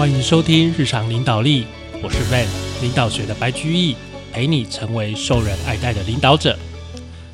[0.00, 1.66] 欢迎收听日常领导力，
[2.02, 2.46] 我是 Van
[2.80, 3.94] 领导学的白居易，
[4.32, 6.58] 陪你成为受人爱戴的领导者。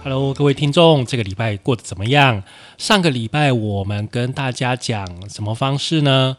[0.03, 2.43] Hello，各位听众，这个礼拜过得怎么样？
[2.77, 6.39] 上个礼拜我们跟大家讲什么方式呢？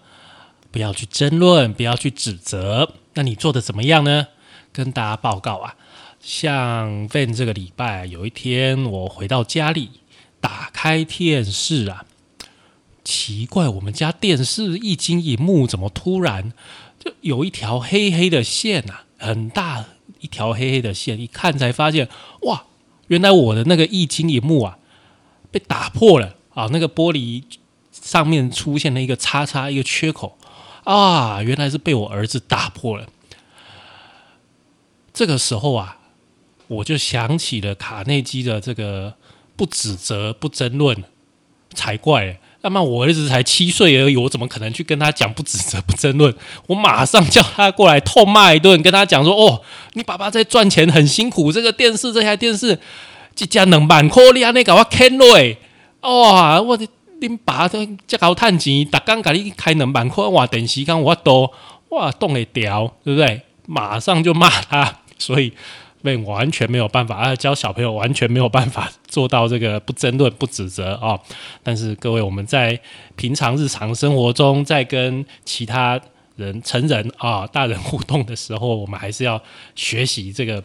[0.69, 2.91] 不要去争论，不要去指责。
[3.13, 4.27] 那你做的怎么样呢？
[4.73, 5.75] 跟大家报告啊，
[6.19, 10.01] 像 Van 这个礼拜有一天我回到家里，
[10.41, 12.03] 打开电视啊。
[13.07, 16.51] 奇怪，我们家电视一晶一幕怎么突然
[16.99, 19.05] 就有一条黑黑的线啊？
[19.17, 19.85] 很大
[20.19, 22.09] 一条黑黑的线，一看才发现，
[22.41, 22.65] 哇，
[23.07, 24.77] 原来我的那个一晶一幕啊
[25.49, 26.67] 被打破了啊！
[26.73, 27.43] 那个玻璃
[27.93, 30.37] 上面出现了一个叉叉，一个缺口
[30.83, 33.07] 啊，原来是被我儿子打破了。
[35.13, 35.99] 这个时候啊，
[36.67, 39.15] 我就想起了卡内基的这个
[39.55, 41.05] “不指责，不争论”，
[41.73, 42.41] 才怪。
[42.67, 46.35] 那么我儿子才七岁而已，我怎么可能去跟他讲不指责不争论？
[46.67, 49.61] 我马上叫他过来痛骂一顿，跟他讲说：“哦，
[49.93, 52.77] 你爸爸在赚钱很辛苦，这个电视这台电视
[53.33, 55.57] 即将两万块，你安尼搞我坑落诶！
[56.01, 56.85] 哇，我的
[57.21, 61.49] 恁爸都这高趁钱，逐工给你开两万块哇，电视讲我多
[61.89, 63.41] 哇动会掉，对不对？
[63.65, 65.53] 马上就骂他，所以。”
[66.07, 71.19] 被完全没有办法啊，教小朋友完全没有办法 做到这个不争论、不指责啊。
[71.61, 72.79] 但是各位，我们在
[73.17, 75.99] 平常日常生活中，在跟其他
[76.37, 79.41] 人、成人啊、大人互动的时候，我们还是要
[79.75, 80.63] 学习这个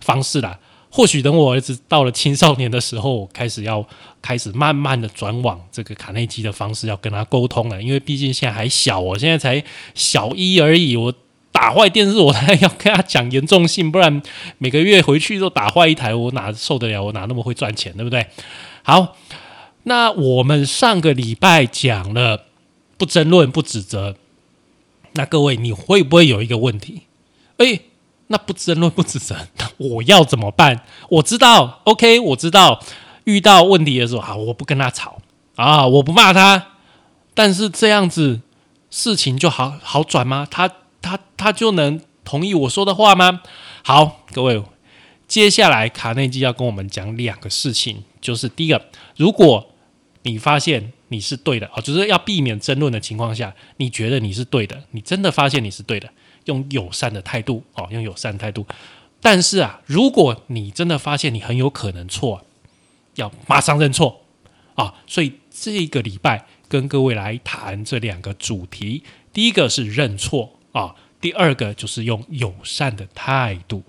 [0.00, 0.58] 方式啦。
[0.90, 3.82] 或许等我儿子到了青少年的时候，开始要
[4.20, 7.80] 开始慢慢的转往这个卡内基的方式，要跟他沟通了。
[7.82, 11.14] 因为毕竟现在还小，我现在才小一而已，我。
[11.52, 14.22] 打坏电视，我还要跟他讲严重性，不然
[14.56, 17.04] 每个月回去都打坏一台，我哪受得了？
[17.04, 18.26] 我哪那么会赚钱，对不对？
[18.82, 19.16] 好，
[19.84, 22.46] 那我们上个礼拜讲了
[22.96, 24.16] 不争论、不指责，
[25.12, 27.02] 那各位你会不会有一个问题？
[27.58, 27.80] 哎，
[28.28, 29.36] 那不争论、不指责，
[29.76, 30.84] 我要怎么办？
[31.10, 32.82] 我知道，OK，我知道，
[33.24, 35.20] 遇到问题的时候，好，我不跟他吵
[35.56, 36.68] 啊，我不骂他，
[37.34, 38.40] 但是这样子
[38.90, 40.48] 事情就好好转吗？
[40.50, 40.70] 他？
[41.42, 43.42] 他就能同意我说的话吗？
[43.82, 44.62] 好，各位，
[45.26, 48.86] 接下来卡内基要跟我们讲两个事情，就是第一个，
[49.16, 49.70] 如果
[50.22, 56.08] 你发现你是对的啊，就是要避免争论的情况下，你觉得你是对的，你真的发现你是对的，
[56.44, 58.64] 用友善的态度哦，用友善态度。
[59.20, 62.44] 但是啊，如果你真的发现你很有可能错，
[63.16, 64.20] 要马上认错
[64.76, 64.94] 啊。
[65.08, 70.58] 所以这个礼拜跟各位来谈这两个主题，第一个是认错。
[70.72, 73.84] 啊，第二个就是用友善的态度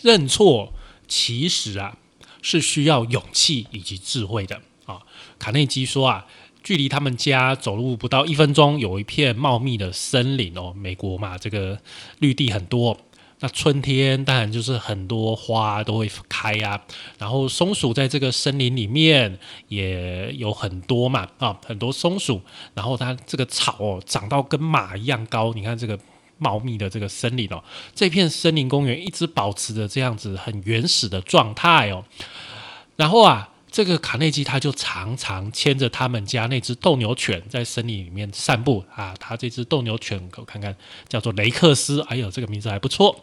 [0.00, 0.72] 认错，
[1.08, 1.96] 其实啊
[2.42, 5.00] 是需要勇气以及智慧的啊。
[5.38, 6.26] 卡内基说啊，
[6.62, 10.72] 距离他们家走路不到一分钟，有一片茂密的森林哦。
[10.76, 11.80] 美国嘛，这个
[12.18, 12.96] 绿地很多。
[13.40, 16.80] 那春天当然就是很多花都会开呀，
[17.18, 22.40] 然后松鼠在这个森林里面也有很多嘛啊，很多松鼠，
[22.74, 25.98] 然后它这个草哦长到跟马一样高，你看这个
[26.38, 27.62] 茂密的这个森林哦，
[27.94, 32.04] 这片森林公园一直保持着这样子很原始的状态哦，
[32.96, 33.48] 然后啊。
[33.70, 39.14] 这个卡内基他就常常牵着他们家那只斗牛犬在森林里面散步啊。
[39.20, 40.74] 他这只斗牛犬，我看看，
[41.08, 42.00] 叫做雷克斯。
[42.08, 43.22] 哎呦，这个名字还不错。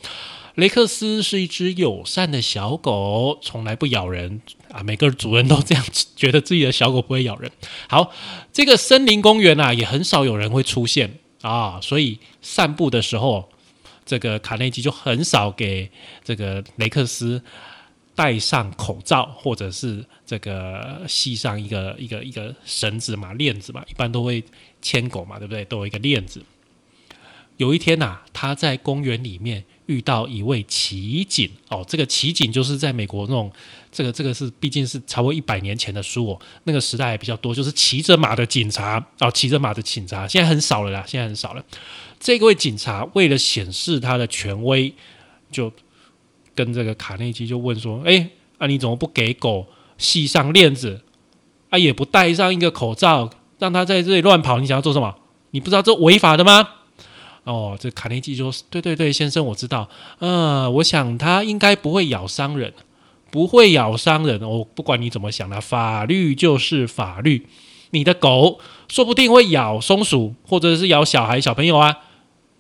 [0.56, 4.42] 雷克斯是一只友善的小狗，从来不咬人
[4.72, 4.82] 啊。
[4.82, 5.84] 每个主人都这样
[6.16, 7.52] 觉得自己的小狗不会咬人。
[7.90, 8.14] 好，
[8.54, 13.50] 这个森林公园啊，也很少有人会出现啊，所以散步的时候，
[14.06, 15.92] 这个卡内基就很少给
[16.24, 17.44] 这个雷克斯。
[18.16, 24.44] 戴上口罩，或者是这个系上一个一个一个绳子嘛，链子嘛，一般都会
[24.82, 25.66] 牵狗嘛，对不对？
[25.66, 26.44] 都有一个链子。
[27.56, 33.52] 有一天呐，他在公园里面遇到一位骑警哦，这个骑警就是在美国那种，
[33.92, 41.66] 这个这个是毕竟是超过一百年前的书哦，那个时代还比较多，就是骑着马的警察哦，骑着马的警察，现在很少了啦，现在很少了。
[42.20, 44.94] 这位警察为了显示他的权威，
[45.50, 45.72] 就。
[46.56, 49.64] 跟这个卡内基就问说：“哎，啊，你怎么不给狗
[49.98, 51.02] 系上链子？
[51.70, 53.30] 啊，也不戴上一个口罩，
[53.60, 54.60] 让它在这里乱跑？
[54.60, 55.16] 你想要做什么？
[55.52, 56.70] 你不知道这违法的吗？”
[57.44, 59.90] 哦，这卡内基说：“对对对，先生，我知道。
[60.20, 62.74] 呃，我想它应该不会咬伤人，
[63.32, 64.42] 不会咬伤人。
[64.42, 67.48] 我不管你怎么想的，法律就是法律。
[67.92, 68.60] 你的狗
[68.90, 71.98] 说不定会咬松鼠，或者是咬小孩、小朋友啊，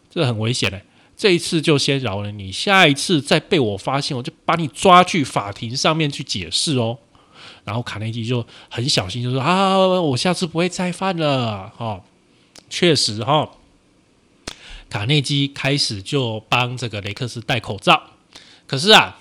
[0.10, 0.82] 这很危险的。”
[1.18, 7.00] 这一次就先饶了你，下一次再被我发现，我就把你抓去法庭上面去解释哦。
[7.68, 12.02] 然后卡内基就很小心，就说：“啊，我下次不会再犯了。”哈，
[12.70, 13.50] 确实哈。
[14.90, 18.02] 卡内基开始就帮这个雷克斯戴口罩。
[18.66, 19.20] 可是啊，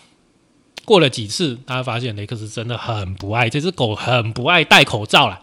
[0.84, 5.42] 过了几次，他发现雷克斯真的很不爱这只狗，很不爱戴口罩了。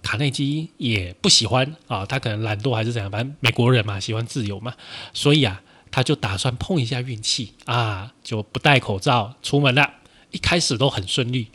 [0.00, 4.74] 卡内基也不喜欢啊，他可能懒惰还是怎样，反正美国人嘛，喜欢自由嘛，
[5.12, 5.60] 所以啊，
[5.90, 9.94] 他就打算碰一下运气啊，就不戴口罩出门了。
[10.30, 11.48] 一开始都很顺利，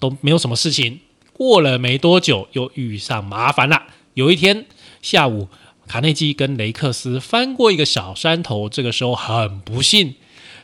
[0.00, 1.00] 都没有什么事情。
[1.32, 3.84] 过了没多久，又遇上麻烦了。
[4.14, 4.66] 有一天
[5.00, 5.48] 下午，
[5.86, 10.16] 卡内基跟雷克斯翻过一个小山头，这个时候很不幸，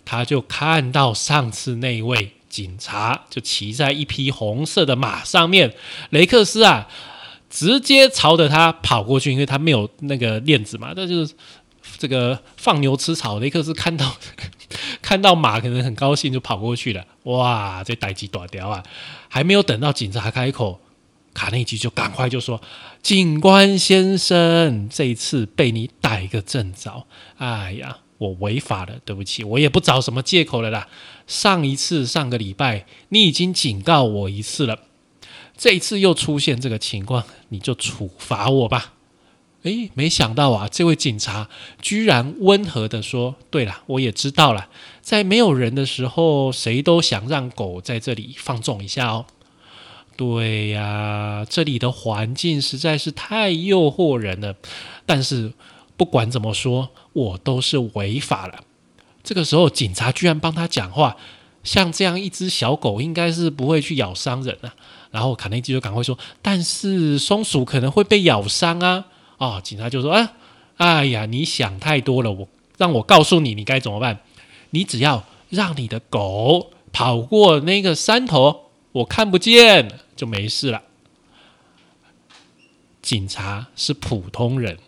[0.05, 2.33] 他就看到上次那位。
[2.49, 5.75] 警察就骑在一匹红色的马上面，
[6.09, 6.89] 雷克斯啊，
[7.51, 11.35] 直接朝着他跑过去，因为他没有那个链子嘛，那就是
[11.99, 13.39] 这个放牛吃草。
[13.41, 14.17] 雷克斯看到
[15.03, 17.05] 看到马，可能很高兴，就跑过去了。
[17.27, 18.83] 哇，这逮鸡短条啊！
[19.29, 20.81] 还没有等到警察开口，
[21.35, 22.61] 卡内基就赶快就说
[23.03, 27.05] ：“警官先生，这一次被你逮个正着。
[27.39, 30.89] 哎呀，我违法了，对不起，我也不找什么借口了啦。”
[31.27, 34.79] 上一次上个礼拜你已经警告我一次了，
[35.57, 38.93] 这一次又出现这个情况，你就处罚我吧。
[39.65, 41.49] 诶，没想到啊，这位警察
[41.83, 44.69] 居然温和的说：“对了，我也知道了，
[45.07, 49.27] 在没有人的时候，谁都想让狗在这里放纵一下哦。”
[50.19, 54.57] 对呀，这里的环境实在是太诱惑人了。
[55.07, 55.53] 但是
[55.97, 58.65] 不管怎么说，我都是违法了。
[59.23, 61.17] 这个时候，警察居然帮他讲话。
[61.63, 64.75] 像这样一只小狗，应该是不会去咬伤人啊。
[65.13, 69.05] 然后卡内基就赶快说：“但是松鼠可能会被咬伤啊！”
[69.39, 70.33] 啊，警察就说：“啊，
[70.79, 72.33] 哎呀，你想太多了。
[72.33, 74.19] 我让我告诉你，你该怎么办？
[74.77, 80.83] 你只要让你的狗跑过那个山头，我看不见，就没事了。”
[83.01, 84.79] 警察是普通人，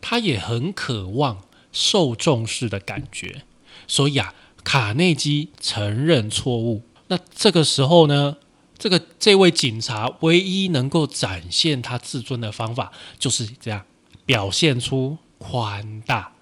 [0.00, 3.44] 他也很渴望受重视的感觉。
[3.86, 4.34] 所以啊，
[4.64, 6.82] 卡内基承认错误。
[7.06, 8.38] 那这个时候呢，
[8.76, 12.90] 这个这位警察唯一能够展现他自尊的方法，
[13.20, 13.84] 就是这样
[14.26, 16.32] 表现出宽大、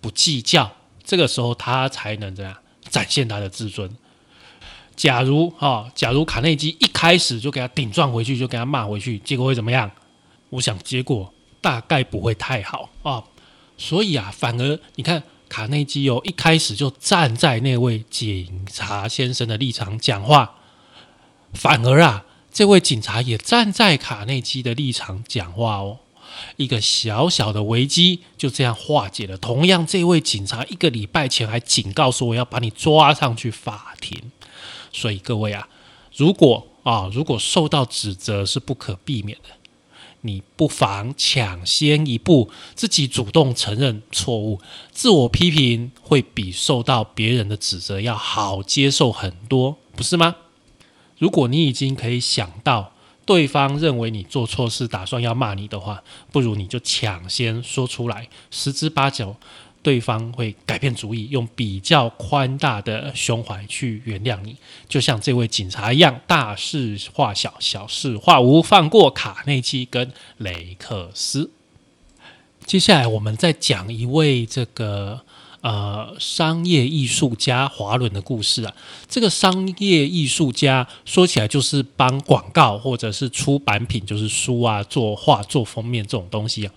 [0.00, 0.72] 不计较。
[1.04, 2.56] 这个时候他才能这样
[2.88, 3.90] 展现他的自尊。
[4.96, 9.90] 假如哈，假如卡内基一开始就给他顶撞回去，就给他骂回去，结果会怎么样？
[10.50, 13.22] 我想结果大概不会太好啊。
[13.76, 15.22] 所以啊，反而你看。
[15.46, 20.56] 卡内基哦，一开始就站在那位警察先生的立场讲话，
[21.52, 25.98] 反而啊，这位警察也站在卡内基的立场讲话哦。
[26.56, 29.36] 一个小小的危机就这样化解了。
[29.36, 34.32] 同样，这位警察一个礼拜前还警告说我要把你抓上去法庭。
[34.92, 35.68] 所以各位啊，
[36.16, 39.50] 如果啊，如果受到指责是不可避免的。
[40.26, 44.58] 你不妨抢先一步，自己主动承认错误，
[44.90, 50.36] 自我批评会比受到别人的指责要好接受很多，不是吗？
[51.18, 52.93] 如果你已经可以想到
[53.26, 59.36] 对方认为你做错事，打算要骂你的话，不如你就抢先说出来，十之八九。
[59.82, 64.56] 对方会改变主意，用比较宽大的胸怀去原谅你，
[64.88, 71.50] 就像这位警察一样，大事化小，小事化无，放过卡内基跟雷克斯。
[72.64, 75.20] 接下来，我们再讲一位这个
[75.64, 78.74] 呃商业艺术家华伦的故事啊。
[79.08, 86.72] 这个商业艺术家说起来就是帮广告或者是出版品，就是书啊、作画、做封面这种东西啊。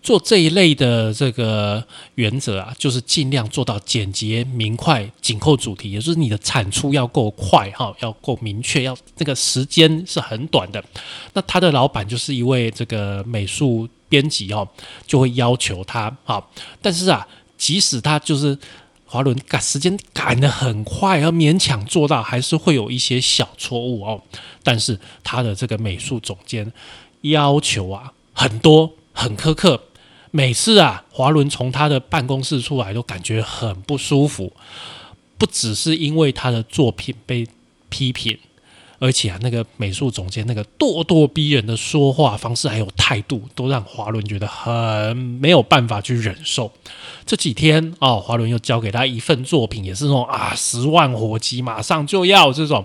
[0.00, 10.82] 做这一类的这个原则啊，就是尽量做到简洁明快、紧扣主题，也就是你的产出要够快哈，要够明确，要这个时间是很短的。
[11.34, 14.66] 那他的老板就是一位这个美术编辑哦，
[15.04, 16.42] 就会要求他哈。
[16.80, 17.26] 但是啊，
[17.58, 18.56] 即使他就是
[19.04, 24.22] 华伦赶时间赶得很快，要勉强做到，还是会有一些小错误哦。
[24.62, 26.72] 但是他的这个美术总监
[27.22, 29.82] 要求啊很多，很苛刻。
[30.30, 34.52] 每次啊，华伦从他的办公室出来都感觉很不舒服，
[35.38, 37.48] 不只是因为他的作品被
[37.88, 38.38] 批评，
[38.98, 46.72] 而且啊，那个美术总监那个咄咄逼人的说话方式还有态度，都让华伦觉得很没有办法去忍受。
[47.24, 52.84] 这几天啊，华伦又交给他一份作品，也是那种啊十万火急，马上就要这种。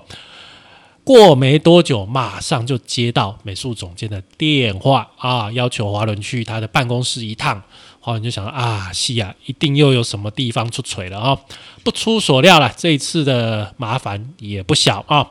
[1.06, 7.62] 过没多久，马上就接到美术总监的电话啊，要求华伦去他的办公室一趟。
[8.00, 11.38] 华伦就想啊，西亚一定又有什么地方出锤了啊！
[11.84, 15.28] 不出所料了，这一次的麻烦也不小啊。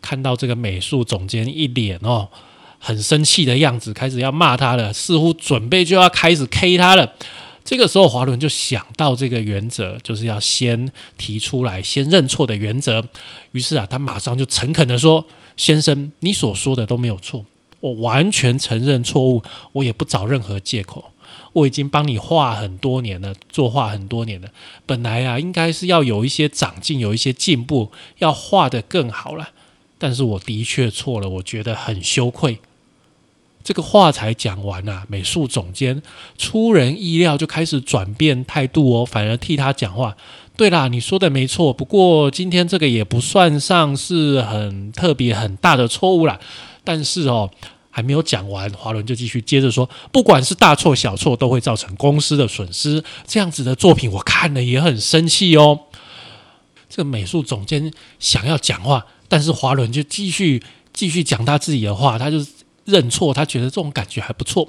[0.00, 2.28] 看到这个美术总监一脸哦
[2.78, 7.12] 很生气的样子，开始要骂他了，似乎准备就要开始 K 他了。
[7.62, 13.04] 这个时候，华伦就想到这个原则，就是要先提出来，先认错的原则。
[13.52, 15.26] 于是啊，他马上就诚恳的说
[15.58, 17.44] ：“先生，你所说的都没有错，
[17.80, 19.42] 我完全承认错误，
[19.72, 21.12] 我也不找任何借口。
[21.52, 24.48] 我已经帮你画很多年了，作画很多年了。
[24.86, 29.50] 本来啊，应该是要有一些长进，有一些进步，要画得更好了。
[30.00, 32.58] 但是我的确错了，我觉得很羞愧。”
[33.62, 36.02] 这个话才讲完啊，美术总监
[36.38, 40.16] 出人意料就开始转变态度哦，反而替他讲话。
[40.56, 46.40] 对啦，你说的没错，不过今天这个也不算上是很特别很大的错误啦。
[46.82, 47.50] 但是哦，
[47.90, 53.04] 还没有讲完，华伦就继续接着说，不管是大错小错，都会造成公司的损失。
[53.26, 55.80] 这样子的作品，我看了也很生气哦。
[56.88, 62.44] 这个美术总监想要讲话，但是华伦就继续继续讲他自己的话，他就。
[62.86, 64.68] 认错，他觉得这种感觉还不错。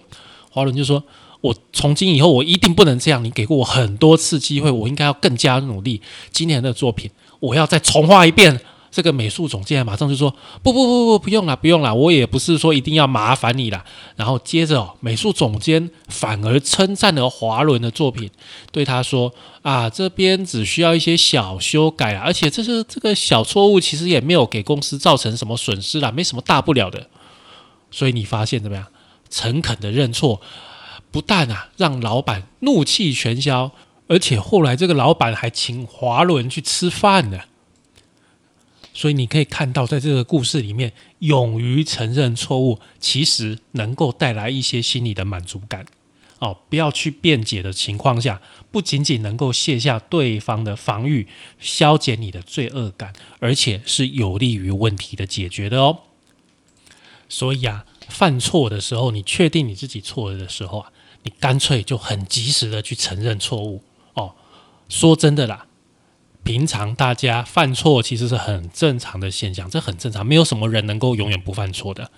[0.52, 1.04] 华伦就说
[1.42, 3.24] ：“我从今以后，我一定不能这样。
[3.24, 6.00] 你给过我很多次机会，我应该要更加努力。
[6.32, 11.96] 今年的作品，我要再重画一遍。”这个美术总监马上就说：“不不不不，不用了，不用了。
[11.96, 13.86] 我也不是说一定要麻烦你了。”
[14.18, 18.30] 然后接着，美术总监反而称赞了华伦的作品，
[18.72, 19.34] 对他说
[19.64, 27.08] ：“啊，这边只需要一些小修改啊，而且这是这个小错误，其实也没有给公司造成什么损失啦，没什么大不了的。”
[27.90, 28.88] 所以你发现怎么样？
[29.30, 30.42] 诚恳的认错，
[31.10, 33.72] 不但啊让老板怒气全消，
[34.08, 37.40] 而且后来这个老板还请华伦去吃饭呢。
[38.94, 45.86] 所以你可以看到，在这个故事里面，勇于承认错误，其实能够带来一些心理的满足感。
[46.40, 51.28] 哦，不要去辩解的情况下，不仅仅能够卸下对方的防御，
[51.60, 56.00] 消减你的罪恶感，而且是有利于问题的解决的哦。
[57.30, 60.92] 所以啊，犯错的时候，你确定你自己错了的时候啊，
[61.24, 63.84] 你干脆就很及时的去承认错误
[64.16, 64.34] 哦。
[64.90, 65.68] 说真的啦，
[66.44, 72.12] 平常大家犯错其实是很正常的现象，这很正常，没有什么人能够永远不犯错的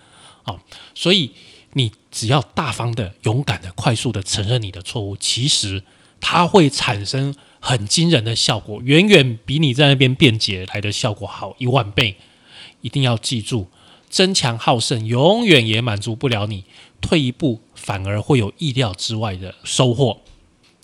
[0.45, 0.59] 哦。
[0.95, 1.31] 所以
[1.73, 5.83] 你只要大方的、勇敢的、快速的承认你的错误，其实
[6.21, 12.17] 它会产生很惊人的效果，远远比你在那边辩解来的效果好一万倍。
[12.81, 13.69] 一定要记住。
[14.09, 16.65] 争强好胜永远也满足不了你，
[17.01, 20.21] 退一步反而会有意料之外的收获。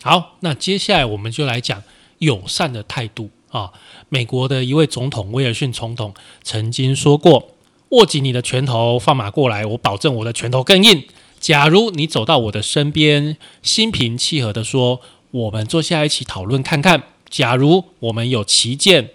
[0.02, 1.84] 好，那接下来我们就来讲
[2.20, 3.72] 友善的态度啊。
[4.08, 7.50] 美国的一位总统威尔逊总统曾经说过
[7.90, 11.04] ：“握紧你的拳头，放马过来，我保证我的拳头更硬。”
[11.40, 19.12] 假如你走到我的身边，心平气和的说：“我们坐下一起讨论看看。”假如我们有旗舰，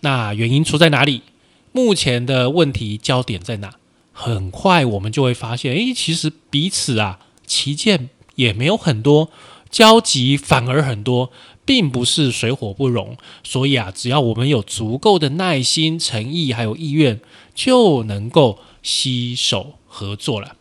[0.00, 1.22] 那原因出在哪里？
[1.70, 3.76] 目前的问题焦点在哪？
[4.12, 9.30] 很快我们就会发现，诶，其实彼此啊，旗舰也没有很多
[9.70, 11.30] 交集，反而很多，
[11.64, 13.16] 并不是水火不容。
[13.44, 17.20] 所以啊，只要我们有足够的耐心、诚意还有意愿，
[17.54, 20.56] 就能够携手合作了。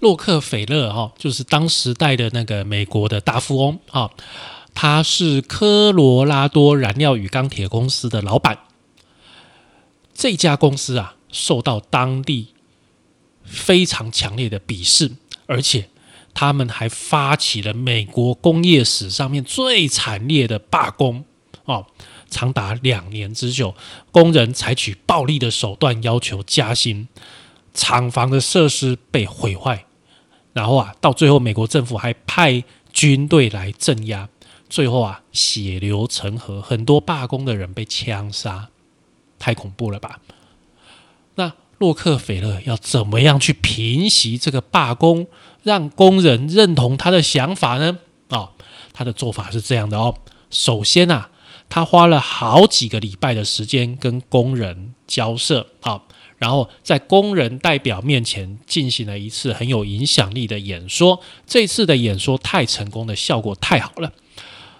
[0.00, 4.10] 洛克菲勒哈，就是当时代的那个美国的大富翁啊，
[4.72, 8.60] 他是科罗拉多燃料与钢铁公司的老板。
[10.14, 12.48] 这家公司啊，受到当地
[13.42, 15.12] 非常强烈的鄙视，
[15.46, 15.88] 而且
[16.34, 21.24] 他们还发起了美国工业史上面最惨烈的罢工
[21.64, 21.86] 哦，
[22.30, 23.74] 长达两年之久，
[24.10, 27.08] 工人采取暴力的手段要求加薪，
[27.74, 29.84] 厂房的设施被毁坏，
[30.52, 34.28] 然后啊，到最后美国政府还派军队来镇压，
[34.68, 38.68] 最后啊，血流成河，很多罢工的人被枪杀。
[39.38, 40.20] 太恐怖了吧？
[41.36, 45.28] 那洛克菲勒要怎么样去平息这个罢工，
[45.68, 47.98] 让工人认同他的想法呢？
[48.30, 48.50] 啊，
[48.92, 50.14] 他的做法是这样的哦。
[50.50, 51.30] 首先啊，
[51.68, 56.02] 他花了好几个礼拜的时间跟工人交涉啊，
[56.38, 61.20] 然后在工人代表面前进行了一次很有影响力的演说。
[61.46, 64.12] 这次的演说太成功的效果太好了。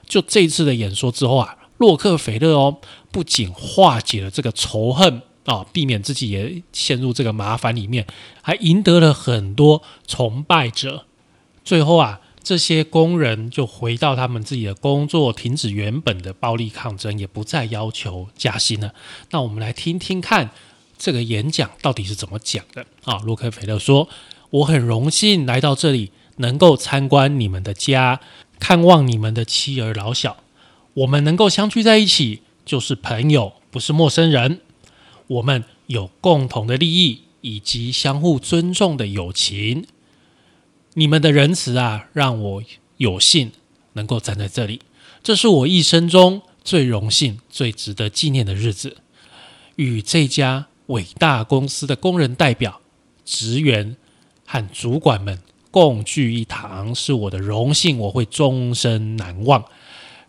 [0.07, 1.55] 就这次的演说之后啊。
[1.79, 2.79] 洛克菲勒哦，
[3.13, 8.07] 不仅化解了这个仇恨啊，避免自己也陷入这个麻烦里面，
[8.43, 11.07] 还赢得了很多崇拜者。
[11.65, 18.93] 最后啊，这些工人就回到他们自己的工作，停止原本的暴力抗争，也不再要求加薪了。
[19.31, 20.51] 那我们来听听看
[20.99, 23.17] 这个演讲到底是怎么讲的啊？
[23.25, 24.11] 洛克菲勒说
[24.51, 28.21] ：“我很荣幸来到这里，能够参观你们的家，
[28.61, 30.37] 看望你们的妻儿老小。”
[30.93, 34.61] 我们能够相聚在一起，就是朋友，不是陌生人。
[35.29, 39.87] 我们有共同的利益，以及相互尊重的友情。
[40.95, 42.63] 你们的仁慈啊，让我
[42.97, 43.53] 有幸
[43.93, 44.81] 能够站在这里。
[45.23, 48.97] 这是我一生中最荣幸、最值得纪念的日子。
[49.77, 52.81] 与这家伟大公司的工人代表、
[53.25, 53.97] 职员
[54.45, 55.39] 和主管们
[55.71, 59.65] 共聚一堂，是我的荣幸，我会终身难忘。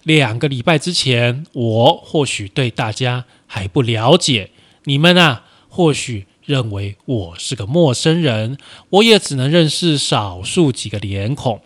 [0.04, 4.52] 两个礼拜之前，我或许对大家还不了解，
[4.84, 6.28] 你们啊，或许。
[6.46, 8.58] 认为我是个陌生人，
[8.90, 11.62] 我也只能认识少数几个脸孔。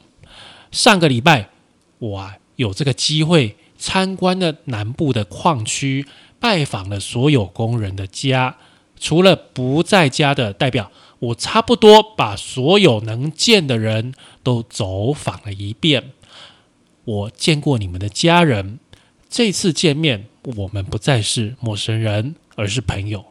[0.74, 1.52] 上个礼拜，
[2.00, 6.06] 我啊有这个机会参观了南部的矿区，
[6.38, 8.58] 拜访了所有工人的家。
[9.00, 16.12] 除了不在家的代表，我差不多把所有能见的人都走访了一遍。
[17.06, 18.80] 我见过你们的家人，
[19.30, 20.26] 这次见面，
[20.58, 23.26] 我们不再是陌生人，而是朋友。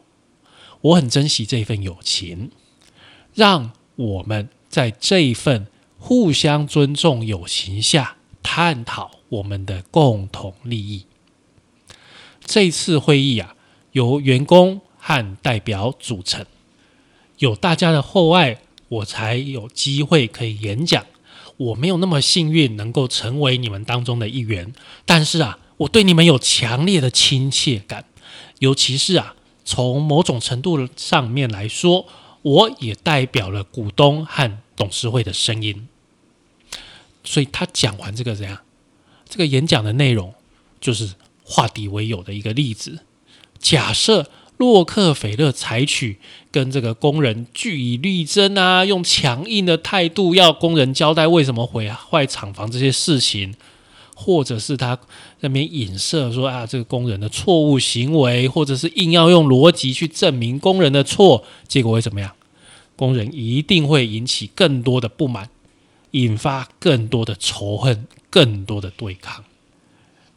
[0.81, 2.51] 我很珍惜这份友情，
[3.33, 11.05] 让我们在这一份互相尊重友情下探讨我们的共同利益。
[12.43, 13.55] 这次会议啊，
[13.93, 16.45] 由员工和代表组成，
[17.37, 21.05] 有大家的厚爱，我才有机会可以演讲。
[21.55, 24.73] 我没有那么幸运能够成为你们当中的一员，
[25.05, 28.03] 但是啊，我对你们有强烈的亲切感，
[28.63, 29.35] 尤其是啊。
[29.65, 32.05] 从某种程度上面来说，
[32.41, 35.87] 我也代表了股东和董事会的声音。
[37.23, 38.59] 所以他讲完这个怎样？
[39.29, 40.33] 这个演讲的内容
[40.81, 41.13] 就是
[41.45, 42.99] 化敌为友的一个例子。
[43.57, 46.19] 假设洛克菲勒采取
[46.51, 53.55] 跟这个工人据以力争啊，用强硬的态度要工人交代为什么毁坏厂房这些事情。
[54.15, 54.97] 或者是他
[55.39, 62.33] 那边影射说啊，这个工人的错误行为，或者是硬要用逻辑去证明工人的错，结果会怎么样？
[62.95, 65.49] 工人一定会引起更多的不满，
[66.11, 69.43] 引发更多的仇恨，更多的对抗。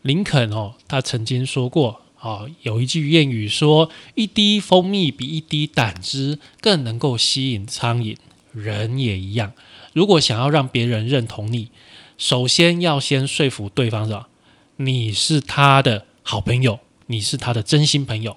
[0.02, 8.16] 林肯哦，他曾经说过啊，有一句谚语说：“一滴蜂蜜比一滴胆汁更能够吸引苍蝇。”
[8.54, 9.52] 人也一样，
[9.92, 11.68] 如果想要让别人认同你。
[12.18, 14.28] 首先要先说服对方，是吧？
[14.76, 18.36] 你是他的好朋友，你是他的真心朋友。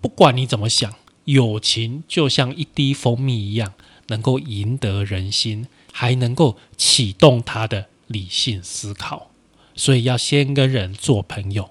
[0.00, 3.74] 不管你怎么想，友情就像一滴蜂蜜一样，
[4.08, 9.30] 能够赢得人心，还能够启动他的理性思考。
[9.74, 11.70] 所以要先跟人做朋友，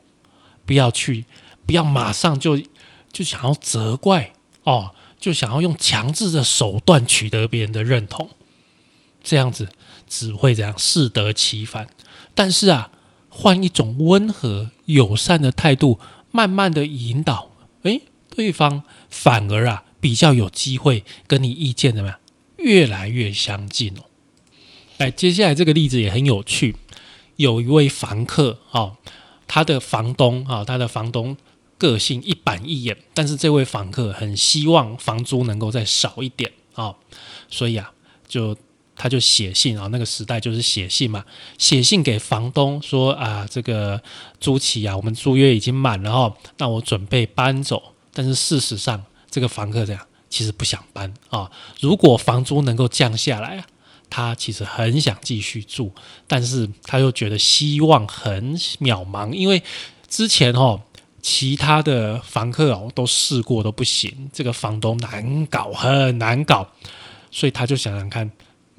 [0.65, 1.25] 不要去，
[1.65, 2.61] 不要马上就
[3.11, 4.33] 就想要责怪
[4.63, 8.29] 哦，就想要用强制的手段取得别人的认同，
[9.23, 9.69] 这样子。
[10.11, 11.87] 只会这样适得其反，
[12.33, 12.89] 但是啊，
[13.29, 15.99] 换一种温和友善的态度，
[16.31, 17.51] 慢慢的引导，
[17.83, 22.19] 诶，对方反而啊比较有机会跟你意见怎么样
[22.57, 24.01] 越来越相近哦。
[24.97, 26.75] 来，接下来这个例子也很有趣，
[27.35, 28.93] 有一位房客啊，
[29.45, 31.37] 他的房东啊，他的房东
[31.77, 36.95] 个性一板一眼，但是这位房客很希望房租能够再少一点啊，
[37.47, 37.91] 所以啊
[38.27, 38.57] 就。
[39.01, 41.23] 他就写信啊，那个时代就是写信嘛，
[41.57, 44.03] 写信给房东说啊，这个
[44.41, 47.81] 租期啊，我们租约已经满了哈，那我准备搬走。
[48.13, 51.49] 但是事实上，这个房客这样其实不想搬啊。
[51.79, 53.65] 如果房租能够降下来啊，
[54.09, 55.93] 他其实很想继续住，
[56.27, 59.63] 但是他又觉得希望很渺茫，因为
[60.09, 60.77] 之前哈
[61.21, 66.67] 其他的房客哦都试过都不行，这个房东难搞，很难搞，
[67.31, 68.29] 所以他就想想看。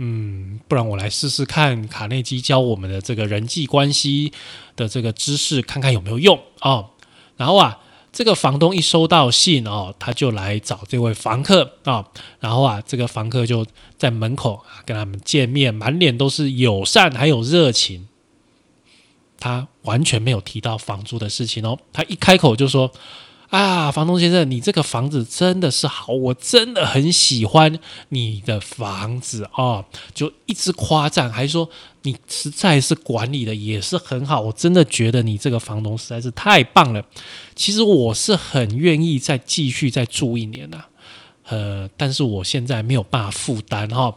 [0.03, 4.33] 嗯，不然我来试试看卡内基教我们的这个人际关系
[4.75, 6.89] 的这个知识，看看有没有用哦。
[7.37, 12.07] 然后啊，这个房东一收到信哦，他就来找这位房客啊。
[12.39, 13.67] 然后啊，这个房客就
[13.99, 18.09] 在门口啊跟他们见面，满脸都是友善还有热情。
[19.39, 22.91] 他完全没有提到房租的事情哦，他一开口就说。
[23.51, 29.85] 啊，房东先生，你这个房子真的是好，我真的很喜欢你的房子啊，
[30.15, 31.69] 就一直夸赞，还说
[32.03, 37.05] 你实在是管理的也是很好，我真的觉得你这个房东实在是太棒了。
[37.57, 40.85] 其实我是很愿意再继续再住一年的，
[41.49, 44.15] 呃，但是我现在没有办法负担哈。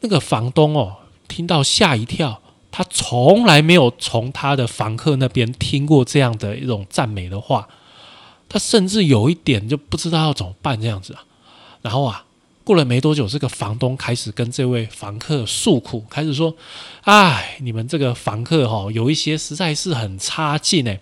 [0.00, 0.96] 那个房东哦，
[1.28, 2.42] 听到吓一跳。
[2.76, 7.66] 他从来没有从他的房客那边听过这样的一种赞美的话，
[8.50, 11.24] 他甚至有一点就不知道要怎么办这样子啊。
[11.80, 12.26] 然后啊，
[12.64, 16.54] 过了没多久，这个房东开始跟这位房客诉苦，开始说
[17.04, 21.00] ：“哎，你们这个房客哈，有一些实在是很差劲哎。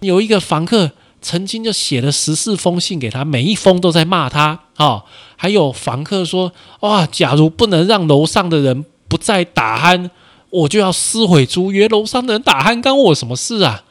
[0.00, 0.90] 有一个房客
[1.22, 5.04] 曾经就写了十四封信给他，每一封都在骂他啊。
[5.36, 10.10] 还有房客说：“哇，假如不能让楼上的人不再打鼾，
[10.50, 11.88] 我就要撕毁租约。
[11.88, 13.84] 楼上的人打鼾，干我什么事啊？”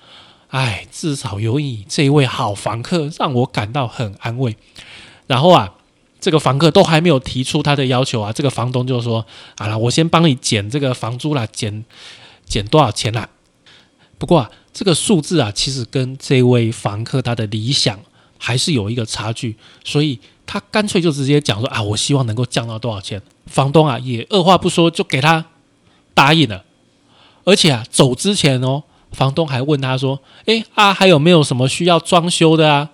[0.49, 4.55] 哎，至少有你这位好房客，让我感到很安慰。
[5.27, 5.73] 然后啊，
[6.21, 9.25] 这个房客都还没有提出他的要求啊，这个房东就说
[9.59, 11.83] ：“好了，我先帮你减这个房租啦，减
[12.45, 13.27] 减多少钱啦？”
[14.17, 17.99] 不过啊，这个数字啊，其实跟这位房客他的理想
[18.37, 25.45] 还是有一个差距，所以他干脆就直接讲说：“啊，我希望能够降到多少钱？”房东啊，也二话不说就给他
[26.17, 26.65] 答应了，
[27.43, 28.81] 而且啊，走之前哦。
[29.11, 32.89] 房东还问他说：“哎啊，还有没有什么需要装修的啊？”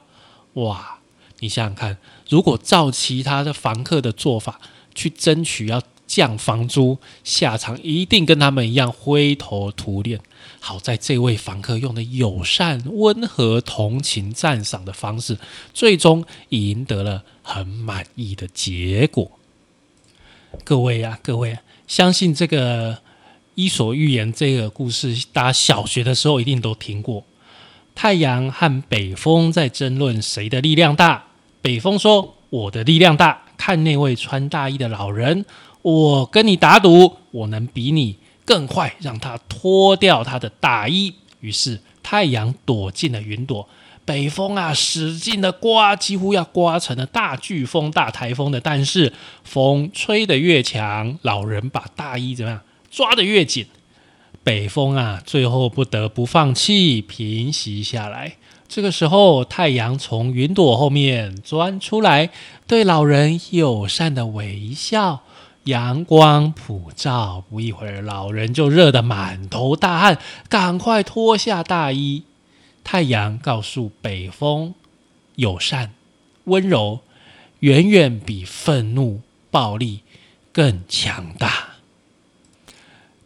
[0.56, 1.00] 哇，
[1.40, 1.98] 你想想看，
[2.30, 4.60] 如果照其他的房客的做法
[4.94, 10.20] 去争取要降房租，下场一定跟他们一样灰头土脸。
[10.60, 15.38] 好在这位房客用的友善、温和、同情、赞赏的方式，
[15.74, 19.32] 最终赢得了很满意的结果。
[20.64, 21.58] 各位啊，各位，
[21.88, 22.94] 相信这个。
[23.56, 27.24] 《伊索寓言》这个故事，大家小学的时候一定都听过。
[27.94, 31.26] 太阳和北风在争论谁的力量大。
[31.62, 35.46] 北风说：“我的力量大。”看那位穿大衣的老人，
[35.84, 41.13] 我跟你打赌，我能比你更快让他脱掉他的大衣。
[41.39, 43.70] 于是太阳躲进了云朵，
[44.04, 48.60] 北风啊使劲的刮，几乎要刮成了大飓风、大台风的。
[48.60, 49.13] 但是
[49.44, 52.60] 风吹得越强，老人把大衣怎么样？
[52.94, 53.66] 抓得越紧，
[54.44, 58.36] 北风啊，最后不得不放弃，平息下来。
[58.68, 62.30] 这个时候，太阳从云朵后面钻出来，
[62.68, 65.24] 对老人友善的微笑。
[65.64, 72.22] 阳光普照，不一会儿，老人就热得满头大汗，赶快脱下大衣。
[72.84, 74.76] 太阳告诉北风，
[75.38, 75.96] 友善、
[76.44, 77.00] 温柔，
[77.62, 80.02] 远远比愤怒、暴力
[80.52, 81.73] 更强大。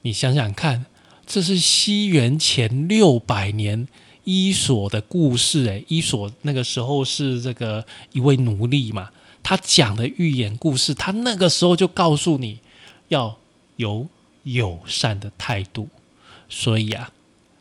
[0.07, 0.85] 你想想看，
[1.25, 3.89] 这是西元前六百年
[4.23, 5.65] 伊索的故事。
[5.65, 9.09] 诶，伊索那个时候是这个一位奴隶嘛，
[9.43, 12.59] 他讲的寓言故事，他那个时候就告诉你
[13.09, 13.37] 要
[13.75, 14.07] 有
[14.43, 15.89] 友善的态度。
[16.47, 17.11] 所以啊，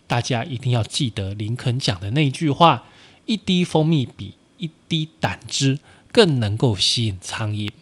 [0.06, 2.84] 大家一定要记得林肯讲的那句话：
[3.24, 5.80] 一滴蜂蜜比一滴胆汁
[6.12, 7.72] 更能够吸引苍蝇。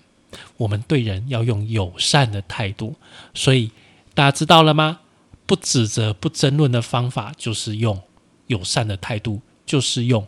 [0.56, 2.94] 我们对人要用友善的态度，
[3.34, 3.70] 所以。
[4.14, 5.00] 大家知道了吗？
[5.46, 8.00] 不指责、不争论的方法，就是用
[8.46, 10.26] 友善的态度，就是用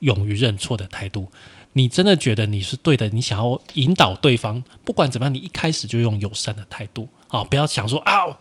[0.00, 1.28] 勇于认错的态度。
[1.74, 7.44] 你真的觉得你是对的，你想要引导对方，不管怎么样，你一开始就用友善的态度啊！
[7.44, 8.38] 不要想说啊，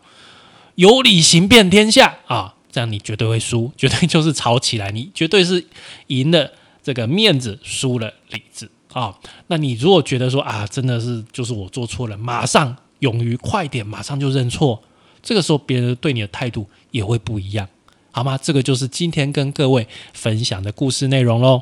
[0.76, 5.66] 有理行遍天下啊，这样你绝对会输， 绝对就是吵起来，你绝对是
[6.08, 9.18] 赢了这个面子，输了理智啊。
[9.48, 12.76] 那你如果觉得说啊，真的是就是我做错了，马上。
[13.02, 14.82] 勇于快点，马上就认错，
[15.22, 17.68] 这个时候别人对你的态度也会不一样，
[18.12, 18.40] 好吗？
[18.42, 21.62] 这个就是今天跟各位分享的故事内容喽。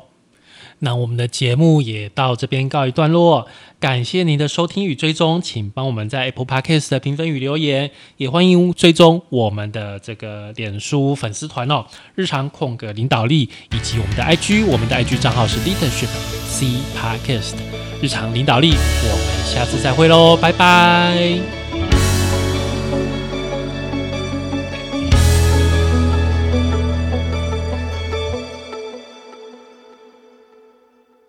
[0.80, 3.46] 那我们的节目也到这边告一段落，
[3.78, 16.08] 感谢您的收听与追踪，请帮我们在 Apple Podcast 的评分与留言，也欢迎追踪我们的这个脸书粉丝团哦，日常空格领导力，以及我们的 IG，我们的 IG 账号是 Leadership
[16.46, 16.66] C
[16.96, 17.56] Podcast。
[18.02, 21.59] 日常领导力，我们下次再会喽，拜拜。